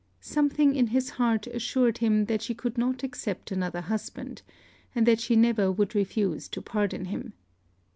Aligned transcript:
Something 0.19 0.75
in 0.75 0.87
his 0.87 1.11
heart 1.11 1.45
assured 1.45 1.99
him 1.99 2.25
that 2.25 2.41
she 2.41 2.55
could 2.55 2.75
not 2.75 3.03
accept 3.03 3.51
another 3.51 3.81
husband, 3.81 4.41
and 4.95 5.05
that 5.05 5.19
she 5.19 5.35
never 5.35 5.71
would 5.71 5.93
refuse 5.93 6.47
to 6.47 6.59
pardon 6.63 7.05
him. 7.05 7.33